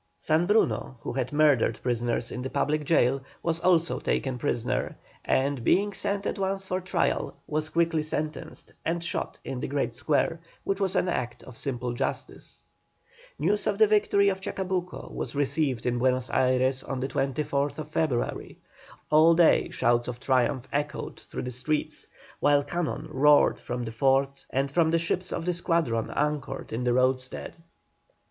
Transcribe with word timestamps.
San 0.17 0.47
Bruno, 0.47 0.97
who 1.01 1.13
had 1.13 1.31
murdered 1.31 1.79
prisoners 1.83 2.31
in 2.31 2.41
the 2.41 2.49
public 2.49 2.85
jail, 2.85 3.21
was 3.43 3.59
also 3.59 3.99
taken 3.99 4.39
prisoner, 4.39 4.95
and, 5.23 5.63
being 5.63 5.93
sent 5.93 6.25
at 6.25 6.39
once 6.39 6.65
for 6.65 6.81
trial, 6.81 7.37
was 7.45 7.69
quickly 7.69 8.01
sentenced, 8.01 8.71
and 8.83 9.03
shot 9.03 9.37
in 9.43 9.59
the 9.59 9.67
great 9.67 9.93
square, 9.93 10.39
which 10.63 10.79
was 10.79 10.95
an 10.95 11.07
act 11.07 11.43
of 11.43 11.55
simple 11.55 11.93
justice. 11.93 12.63
News 13.37 13.67
of 13.67 13.77
the 13.77 13.85
victory 13.85 14.29
of 14.29 14.41
Chacabuco 14.41 15.13
was 15.13 15.35
received 15.35 15.85
in 15.85 15.99
Buenos 15.99 16.31
Ayres 16.31 16.81
on 16.81 16.99
the 16.99 17.07
24th 17.07 17.85
February. 17.85 18.57
All 19.11 19.35
day 19.35 19.69
shouts 19.69 20.07
of 20.07 20.19
triumph 20.19 20.67
echoed 20.73 21.19
through 21.19 21.43
the 21.43 21.51
streets, 21.51 22.07
while 22.39 22.63
cannon 22.63 23.07
roared 23.11 23.59
from 23.59 23.83
the 23.85 23.91
fort 23.91 24.47
and 24.49 24.71
from 24.71 24.89
the 24.89 24.97
ships 24.97 25.31
of 25.31 25.45
the 25.45 25.53
squadron 25.53 26.09
anchored 26.09 26.73
in 26.73 26.85
the 26.85 26.91
roadstead. 26.93 27.53